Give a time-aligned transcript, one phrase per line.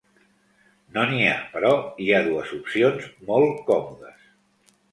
[0.95, 4.29] No n'hi ha, però hi ha dues opcions molt còmodes.